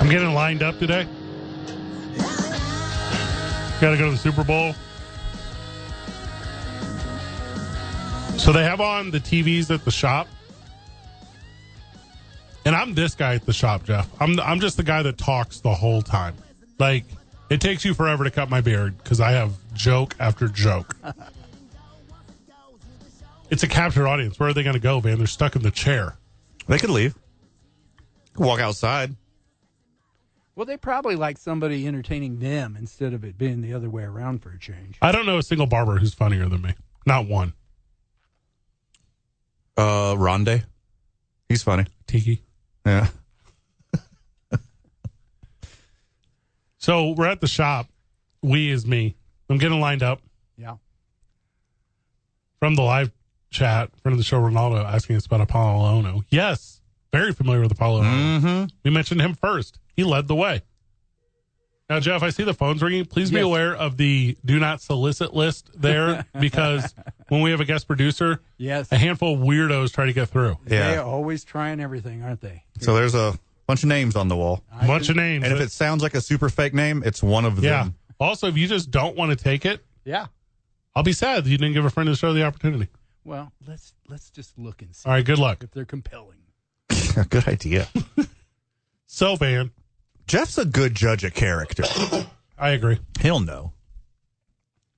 [0.00, 1.06] I'm getting lined up today.
[3.80, 4.74] Got to go to the Super Bowl.
[8.36, 10.26] So they have on the TVs at the shop.
[12.64, 14.10] And I'm this guy at the shop, Jeff.
[14.20, 16.34] I'm I'm just the guy that talks the whole time.
[16.80, 17.04] Like
[17.48, 20.96] it takes you forever to cut my beard because I have joke after joke.
[23.52, 24.40] it's a captured audience.
[24.40, 25.18] Where are they going to go, man?
[25.18, 26.16] They're stuck in the chair.
[26.68, 27.14] They could leave.
[28.38, 29.14] Walk outside.
[30.56, 34.42] Well, they probably like somebody entertaining them instead of it being the other way around
[34.42, 34.96] for a change.
[35.02, 36.72] I don't know a single barber who's funnier than me.
[37.04, 37.52] Not one.
[39.76, 40.64] Uh, Rondé.
[41.50, 41.84] He's funny.
[42.06, 42.40] Tiki.
[42.86, 43.08] Yeah.
[46.78, 47.86] So we're at the shop.
[48.42, 49.14] We is me.
[49.48, 50.20] I'm getting lined up
[50.58, 50.76] Yeah.
[52.58, 53.12] from the live
[53.52, 53.90] chat.
[54.02, 56.24] Friend of the show, Ronaldo, asking us about Apolo Ohno.
[56.30, 56.80] Yes,
[57.12, 58.40] very familiar with Apolo Ohno.
[58.40, 58.64] Mm-hmm.
[58.84, 59.78] We mentioned him first.
[59.94, 60.62] He led the way.
[61.90, 63.04] Now, Jeff, I see the phones ringing.
[63.04, 66.94] Please be aware of the do not solicit list there because
[67.28, 68.90] when we have a guest producer, Yes.
[68.92, 70.56] a handful of weirdos try to get through.
[70.64, 71.02] They're Yeah.
[71.02, 72.64] always trying everything, aren't they?
[72.80, 74.62] So there's a bunch of names on the wall.
[74.80, 75.44] A bunch of names.
[75.44, 77.64] And if it sounds like a super fake name, it's one of them.
[77.64, 77.82] yeah.
[77.84, 77.94] them.
[78.18, 80.26] Also, if you just don't want to take it, Yeah.
[80.94, 82.88] I'll be sad that you didn't give a friend of the show the opportunity.
[83.24, 85.62] Well, let's let's just look and see All right, good luck.
[85.62, 86.38] if they're compelling.
[87.30, 87.88] Good idea.
[89.14, 89.72] So, Van,
[90.26, 91.84] Jeff's a good judge of character.
[92.58, 92.98] I agree.
[93.20, 93.74] He'll know.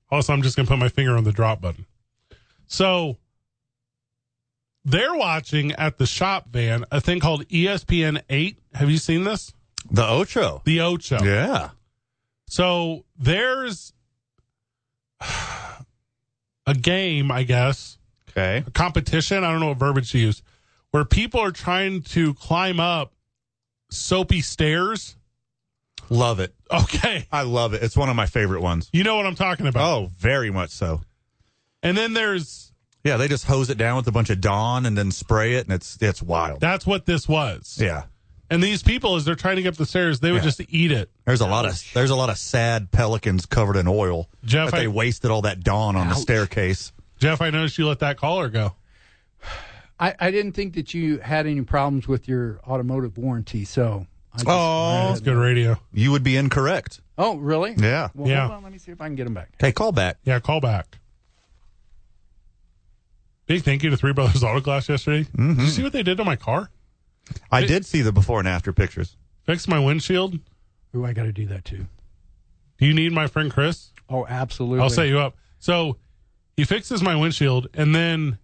[0.09, 1.85] Also, I'm just going to put my finger on the drop button.
[2.65, 3.17] So,
[4.85, 8.57] they're watching at the shop van a thing called ESPN 8.
[8.75, 9.51] Have you seen this?
[9.91, 10.61] The Ocho.
[10.63, 11.21] The Ocho.
[11.21, 11.71] Yeah.
[12.47, 13.91] So, there's
[16.65, 17.97] a game, I guess,
[18.37, 18.63] Okay.
[18.67, 19.43] a competition.
[19.43, 20.41] I don't know what verbiage to use,
[20.91, 23.13] where people are trying to climb up
[23.89, 25.15] soapy stairs.
[26.09, 26.53] Love it.
[26.71, 27.27] Okay.
[27.31, 27.81] I love it.
[27.83, 28.89] It's one of my favorite ones.
[28.93, 29.83] You know what I'm talking about.
[29.83, 31.01] Oh, very much so.
[31.81, 32.71] And then there's
[33.03, 35.65] Yeah, they just hose it down with a bunch of Dawn and then spray it,
[35.65, 36.59] and it's it's wild.
[36.59, 37.77] that's what this was.
[37.79, 38.03] Yeah.
[38.49, 40.49] And these people, as they're trying to get up the stairs, they would Yeah.
[40.51, 41.09] just eat it.
[41.25, 44.29] There's a lot of there's a lot of sad pelicans covered in oil.
[44.43, 46.91] Jeff, that they I- wasted all that Dawn on the staircase.
[47.19, 48.75] Jeff, I noticed you let that caller go.
[49.99, 54.05] I, I didn't think that you had any problems with your automotive warranty, so.
[54.33, 55.77] I just- Oh, That's good radio.
[55.93, 56.99] you would be incorrect.
[57.17, 57.73] Oh, really?
[57.77, 58.09] Yeah.
[58.13, 58.41] Well, Yeah.
[58.41, 58.63] hold on.
[58.63, 59.53] Let me see if I can get them back.
[59.59, 60.17] Hey, call back.
[60.25, 60.97] Yeah, call back.
[63.47, 65.23] Big thank you to Three Brothers Auto Glass yesterday.
[65.23, 65.53] Mm-hmm.
[65.55, 66.69] Did you see what they did to my car?
[67.51, 69.15] I did see the before and after pictures.
[69.45, 70.39] Fixed my windshield.
[70.95, 71.85] Ooh, I got to do that too.
[72.77, 73.91] Do you need my friend Chris?
[74.09, 74.81] Oh, absolutely.
[74.83, 75.35] I'll set you up.
[75.59, 75.97] So
[76.55, 78.37] he fixes my windshield and then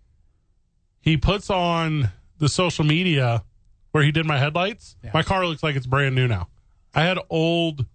[0.99, 3.43] he puts on the social media
[3.91, 4.95] where he did my headlights.
[5.03, 5.11] Yeah.
[5.13, 6.47] My car looks like it's brand new now.
[6.93, 7.85] I had old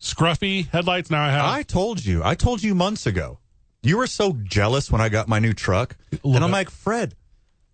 [0.00, 1.10] scruffy headlights.
[1.10, 2.22] Now I have I told you.
[2.24, 3.38] I told you months ago.
[3.82, 5.96] You were so jealous when I got my new truck.
[6.10, 6.56] little And I'm bit.
[6.56, 7.14] like, Fred,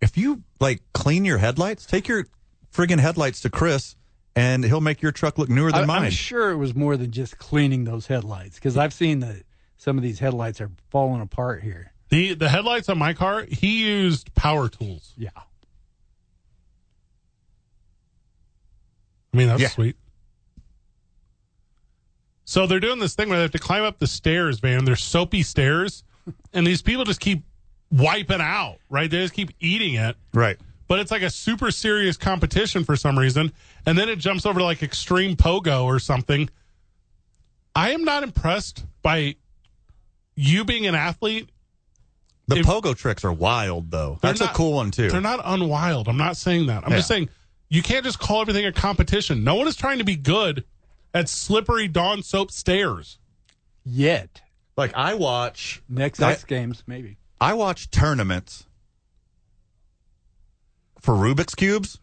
[0.01, 2.27] if you like clean your headlights, take your
[2.73, 3.95] friggin' headlights to Chris
[4.35, 6.03] and he'll make your truck look newer I, than mine.
[6.03, 9.43] I'm sure it was more than just cleaning those headlights because I've seen that
[9.83, 11.91] some of these headlights are falling apart here.
[12.07, 13.43] the the headlights on my car.
[13.43, 15.13] He used power tools.
[15.17, 15.29] Yeah.
[19.33, 19.67] I mean, that's Yeah.
[19.69, 19.95] sweet.
[22.45, 24.85] So they're doing this thing where they have to climb up the stairs, man.
[24.85, 26.03] They're soapy stairs,
[26.53, 27.43] and these people just keep
[27.91, 29.09] wiping out, right?
[29.09, 30.15] They just keep eating it.
[30.33, 30.57] right.
[30.87, 33.51] But it's like a super serious competition for some reason.
[33.85, 36.49] And then it jumps over to like extreme pogo or something.
[37.73, 39.37] I am not impressed by
[40.35, 41.49] you being an athlete.
[42.47, 44.19] The If- pogo tricks are wild though.
[44.21, 45.09] That's not- a cool one too.
[45.09, 46.07] They're not unwild.
[46.07, 46.83] I'm not saying that.
[46.85, 47.29] I'm just saying
[47.69, 49.43] you can't just call everything a competition.
[49.43, 50.63] No one is trying to be good
[51.13, 53.17] at slippery Dawn soap stairs.
[53.85, 54.41] Yet.
[54.75, 57.17] Like I watch Next I- X Games, maybe.
[57.39, 58.65] I watch tournaments
[60.99, 61.99] for Rubik's cubes,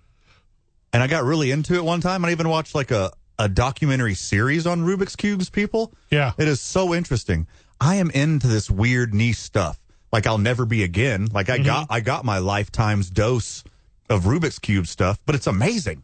[0.93, 2.25] and I got really into it one time.
[2.25, 5.49] I even watched like a a documentary series on Rubik's cubes.
[5.49, 6.33] People, Yeah.
[6.37, 7.47] it is so interesting.
[7.81, 9.81] I am into this weird niche stuff.
[10.13, 11.29] Like I'll never be again.
[11.33, 11.93] Like I got mm-hmm.
[11.93, 13.63] I got my lifetime's dose
[14.09, 16.03] of Rubik's cube stuff, but it's amazing.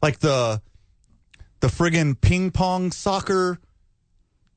[0.00, 0.62] Like the
[1.60, 3.58] the friggin' ping pong soccer,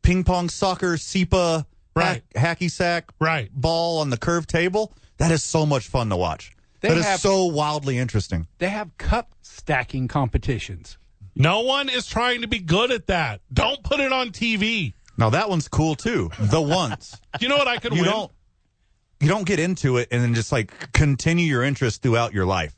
[0.04, 2.24] ping pong soccer SEPA Right.
[2.36, 3.50] hack, hacky sack Right.
[3.54, 4.94] ball on the curved table.
[5.18, 6.54] That is so much fun to watch.
[6.80, 8.48] They that is have- so wildly interesting.
[8.60, 10.98] They have cup stacking competitions.
[11.36, 13.42] No one is trying to be good at that.
[13.52, 14.94] Don't put it on TV.
[15.18, 16.32] Now that one's cool too.
[16.40, 18.12] The once You know what I could you win?
[18.12, 18.32] don't
[19.20, 22.76] you don't get into it and then just like continue your interest throughout your life.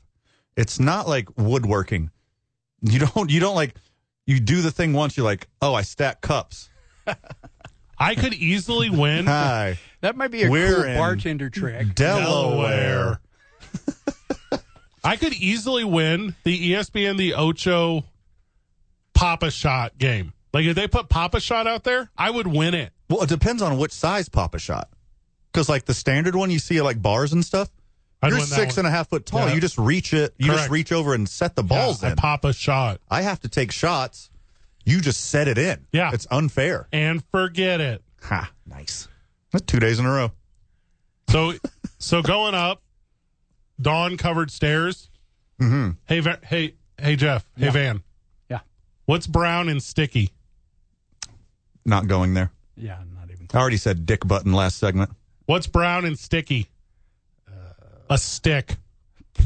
[0.58, 2.12] It's not like woodworking.
[2.82, 3.76] You don't you don't like
[4.26, 6.70] you do the thing once you're like, "Oh, I stack cups."
[7.98, 9.80] I could easily win Hi.
[10.02, 11.96] That might be a We're cool bartender trick.
[11.96, 13.22] Delaware.
[15.04, 18.04] I could easily win the ESPN the Ocho
[19.14, 20.34] Pop-A-Shot game.
[20.54, 22.92] Like if they put Pop-A-Shot out there, I would win it.
[23.10, 24.88] Well, it depends on which size Pop-A-Shot.
[25.54, 27.70] Cuz like the standard one you see at like bars and stuff,
[28.22, 28.86] I'd you're win that six one.
[28.86, 29.48] and a half foot tall.
[29.48, 29.54] Yeah.
[29.56, 30.34] You just reach it.
[30.38, 32.18] You just reach over and set the balls Yeah, I in.
[32.18, 34.30] Pop-A-Shot I have to take shots.
[34.86, 35.86] You just set it in.
[35.92, 36.12] Yeah.
[36.14, 36.88] It's unfair.
[36.92, 38.04] and forget it.
[38.24, 38.52] Ha.
[38.66, 39.08] Nice.
[39.52, 40.32] That's two days in a row.
[41.30, 41.54] So,
[42.00, 42.82] so going up,
[43.82, 45.10] dawn covered stairs.
[45.62, 45.92] Mm-hmm.
[46.06, 47.46] Hey, Va- hey, hey, Jeff.
[47.58, 48.04] Hey, Van.
[48.50, 48.60] Yeah.
[49.06, 50.32] What's brown and sticky?
[51.86, 52.52] Not going there.
[52.76, 53.48] Yeah, not even.
[53.54, 55.12] I already said dick button last segment.
[55.46, 56.70] What's brown and sticky?
[58.10, 58.76] A stick.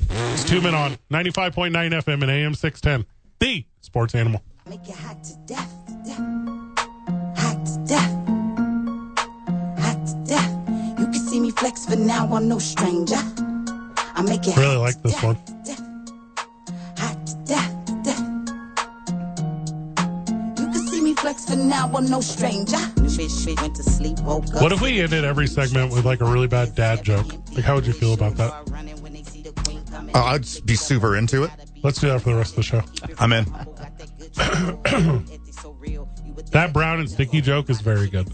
[0.09, 3.05] It's two men on 95.9 FM and AM 610.
[3.39, 4.41] The sports animal.
[4.67, 5.71] Make you hot to death.
[7.37, 8.11] Hot to death.
[9.79, 10.99] Hot to death.
[10.99, 13.15] You can see me flex, but now I'm no stranger.
[13.15, 15.37] I make it Really like this death, one.
[21.33, 22.77] Can see flex, but now I'm no stranger.
[22.97, 24.61] New bitch, bitch went to sleep, woke up.
[24.61, 27.33] What if we ended every segment with like a really bad dad joke?
[27.53, 28.53] Like, how would you feel about that?
[30.13, 31.51] Oh, I'd be super into it.
[31.83, 32.81] Let's do that for the rest of the show.
[33.19, 33.45] I'm in.
[36.51, 38.29] That brown and sticky joke is very good.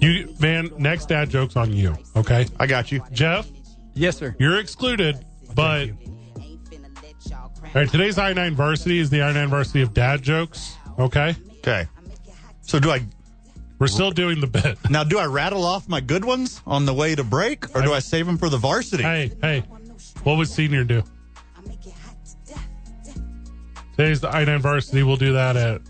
[0.00, 1.96] You man, next dad joke's on you.
[2.16, 3.02] Okay, I got you.
[3.12, 3.46] Jeff,
[3.94, 4.34] Yes, sir.
[4.38, 5.24] you're excluded,
[5.54, 6.05] but you.
[7.76, 7.90] All right.
[7.90, 10.78] Today's I nine varsity is the I nine varsity of dad jokes.
[10.98, 11.86] Okay, Okay.
[12.62, 13.02] So do I
[13.78, 14.78] we're still doing the bit.
[14.88, 15.04] now?
[15.04, 17.98] Do I rattle off my good ones on the way to break, or do I
[17.98, 19.02] save them for the varsity?
[19.02, 19.60] Hey, hey,
[20.22, 21.02] what would senior do?
[23.94, 25.02] Today's the I nine varsity.
[25.02, 25.82] We'll do that at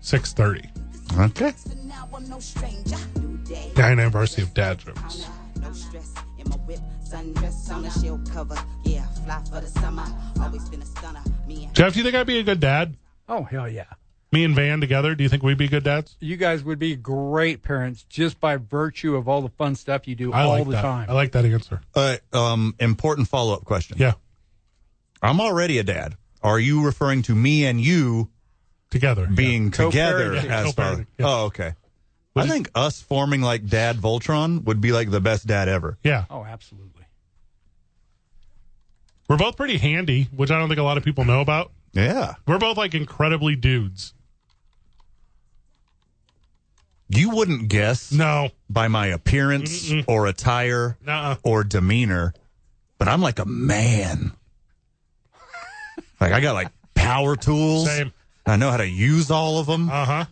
[0.00, 0.70] six thirty.
[1.18, 1.52] Okay.
[1.84, 2.96] Now no stranger.
[3.20, 3.72] New day.
[3.74, 5.26] The I nine varsity of dad jokes.
[7.24, 8.56] No stress in my whip, sundress on a shield cover.
[8.84, 10.04] Yeah, fly for the summer.
[10.40, 11.20] Always been a stunner.
[11.46, 12.96] Me and Jeff, do you think I'd be a good dad?
[13.28, 13.84] Oh hell yeah!
[14.32, 15.14] Me and Van together.
[15.14, 16.16] Do you think we'd be good dads?
[16.20, 20.14] You guys would be great parents just by virtue of all the fun stuff you
[20.14, 20.82] do I all like the that.
[20.82, 21.10] time.
[21.10, 21.80] I like that answer.
[21.94, 22.20] All right.
[22.32, 23.96] Um, important follow up question.
[23.98, 24.12] Yeah,
[25.22, 26.16] I'm already a dad.
[26.42, 28.28] Are you referring to me and you
[28.90, 29.26] together.
[29.26, 30.50] being together Co-parenting.
[30.50, 31.06] as Co-parenting, far?
[31.18, 31.26] yeah.
[31.26, 31.72] Oh, okay.
[32.38, 35.96] I think us forming like Dad Voltron would be like the best dad ever.
[36.04, 36.26] Yeah.
[36.28, 36.95] oh, absolutely.
[39.28, 41.72] We're both pretty handy, which I don't think a lot of people know about.
[41.92, 42.34] Yeah.
[42.46, 44.12] We're both like incredibly dudes.
[47.08, 51.36] You wouldn't guess No, by my appearance or attire Nuh-uh.
[51.44, 52.34] or demeanor,
[52.98, 54.32] but I'm like a man.
[56.20, 57.86] like I got like power tools.
[57.86, 58.12] same.
[58.44, 59.88] I know how to use all of them.
[59.88, 60.24] Uh huh.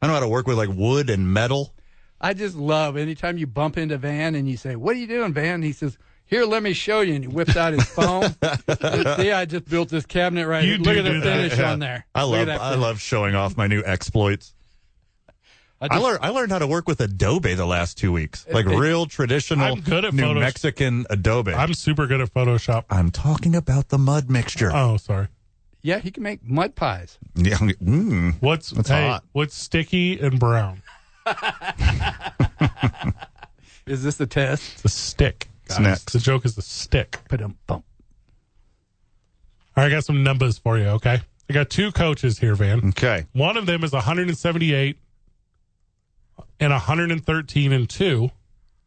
[0.00, 1.74] I know how to work with like wood and metal.
[2.20, 5.34] I just love anytime you bump into Van and you say, "What are you doing,
[5.34, 8.30] Van?" He says, "Here, let me show you." And he whips out his phone.
[9.18, 10.78] See, I just built this cabinet right You here.
[10.78, 11.72] Look do at the that, finish Yeah.
[11.72, 12.06] on there.
[12.14, 14.54] I love I love showing off my new exploits.
[15.80, 18.64] I I learned I learned how to work with Adobe the last two weeks, like
[18.66, 20.40] It- real traditional I'm good at New Photoshop.
[20.40, 21.52] Mexican Adobe.
[21.52, 22.84] I'm, I'm super good at Photoshop.
[22.88, 24.70] I'm talking about the mud mixture.
[24.72, 25.28] Oh, sorry.
[25.82, 27.18] Yeah, he can make mud pies.
[27.34, 28.36] yeah, mm.
[28.40, 29.24] What's That's hey, hot.
[29.32, 30.80] What's sticky and brown?
[33.86, 34.72] Is this a test?
[34.76, 35.48] It's a stick.
[35.66, 36.12] It's next.
[36.12, 37.18] The joke is the stick.
[37.28, 37.84] Put him bump.
[39.76, 40.86] All right, I got some numbers for you.
[40.86, 42.88] Okay, I got two coaches here, Van.
[42.90, 44.96] Okay, One of them is 178
[46.60, 48.30] and 113 and two.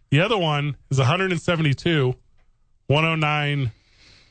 [0.09, 2.15] The other one is 172,
[2.87, 3.71] 109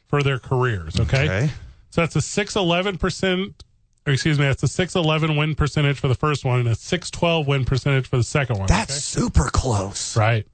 [0.08, 0.98] for their careers.
[0.98, 1.24] Okay.
[1.24, 1.50] okay.
[1.90, 3.64] So that's a 611 percent,
[4.06, 7.46] or excuse me, that's a 611 win percentage for the first one and a 612
[7.46, 8.66] win percentage for the second one.
[8.68, 10.16] That's super close.
[10.16, 10.46] right.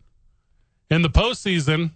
[0.92, 1.92] In the postseason,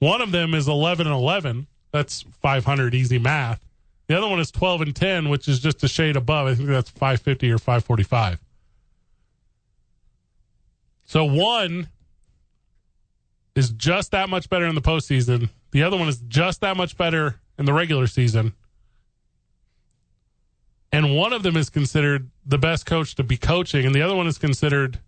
[0.00, 1.68] one of them is 11 and 11.
[1.92, 3.64] That's 500 easy math.
[4.08, 6.48] The other one is 12 and 10, which is just a shade above.
[6.48, 8.40] I think that's 550 or 545.
[11.04, 11.88] So one
[13.54, 15.48] is just that much better in the postseason.
[15.70, 18.54] The other one is just that much better in the regular season.
[20.90, 24.16] And one of them is considered the best coach to be coaching, and the other
[24.16, 24.98] one is considered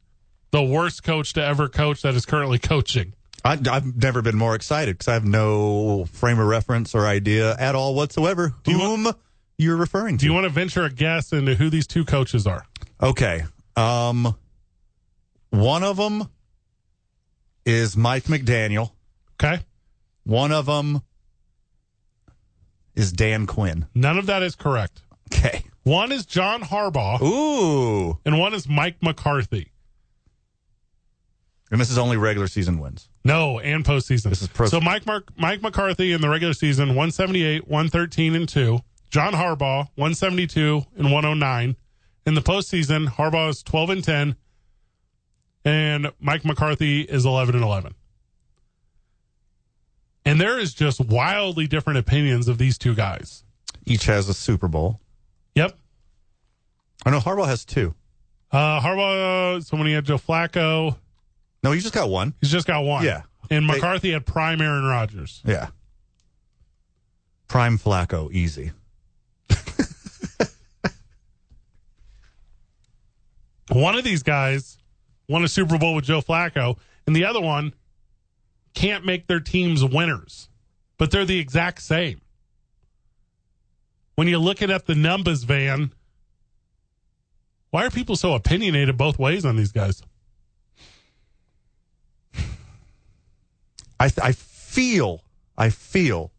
[0.51, 3.15] the worst coach to ever coach that is currently coaching.
[3.45, 7.55] I, I've never been more excited because I have no frame of reference or idea
[7.59, 9.13] at all whatsoever you whom
[9.57, 10.23] you're referring to.
[10.23, 12.65] Do you want to venture a guess into who these two coaches are?
[13.01, 13.45] okay.
[13.77, 14.35] Um,
[15.51, 16.29] one of them
[17.65, 18.91] is Mike McDaniel.
[19.41, 19.63] Okay.
[20.25, 21.01] One of them
[22.97, 23.87] is Dan Quinn.
[23.95, 25.03] None of that is correct.
[25.33, 25.63] Okay.
[25.85, 28.19] One is John Harbaugh, Ooh.
[28.27, 29.71] and one is Mike McCarthy.
[31.71, 33.09] And this is only regular season wins.
[33.25, 34.31] No, and postseason.
[34.31, 38.49] This is pro- so Mike Mark, Mike McCarthy in the regular season, 178, 113, and
[38.49, 38.79] 2.
[39.11, 41.77] John Harbaugh, 172 and 109.
[42.27, 44.37] In the postseason, Harbaugh is 12 and 10,
[45.65, 47.95] and Mike McCarthy is 11 and 11.
[50.27, 53.45] And there is just wildly different opinions of these two guys.
[53.87, 55.01] Each has a Super Bowl.
[55.55, 55.79] Yep.
[57.07, 57.95] I know Harbaugh has two.
[58.53, 60.97] Uh, Harbaugh, so when he had Joe Flacco,
[61.63, 62.35] No, he just got one.
[62.41, 63.05] he's just got one.
[63.05, 63.23] Yeah.
[63.51, 65.43] And They- McCarthy had prime Aaron Rodgers.
[65.45, 65.69] Yeah.
[67.49, 68.73] Prime Flacco, easy.
[73.71, 74.79] One of these guys
[75.29, 77.75] won a Super Bowl with Joe Flacco, and the other one
[78.75, 80.49] can't make their teams winners,
[80.97, 82.21] but they're the exact same.
[84.15, 85.93] when you're looking at the numbers, Van,
[87.71, 90.03] why are people so opinionated both ways on these guys?
[94.01, 95.23] I, I feel,
[95.57, 96.31] I feel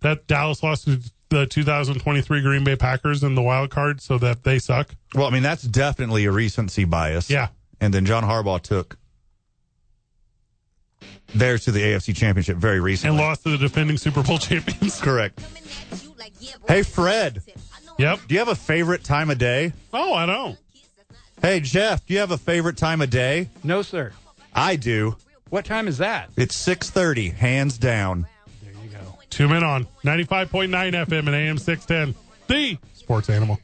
[0.00, 4.44] That Dallas lost to the 2023 Green Bay Packers in the wild card, so that
[4.44, 4.94] they suck.
[5.14, 7.28] Well, I mean, that's definitely a recency bias.
[7.30, 7.48] Yeah.
[7.80, 8.96] And then John Harbaugh took
[11.34, 15.00] theirs to the AFC Championship very recently And lost to the defending Super Bowl champions.
[15.00, 15.40] Correct.
[16.68, 17.42] Hey, Fred,
[17.98, 18.20] Yep.
[18.28, 19.72] do you have a favorite time of day?
[19.92, 20.58] Oh, I don't.
[21.42, 23.48] Hey, Jeff, do you have a favorite time of day?
[23.64, 24.12] No, sir.
[24.54, 25.16] I do.
[25.48, 26.30] What time is that?
[26.36, 28.26] It's 6:30, hands down.
[28.62, 29.18] There you go.
[29.30, 30.68] Two men on 95.9
[31.06, 32.14] FM and AM 610.
[32.48, 33.60] The sports animal.